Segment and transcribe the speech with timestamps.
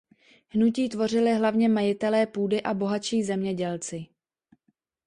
[0.49, 4.05] Hnutí tvořili hlavně majitelé půdy a bohatší zemědělci.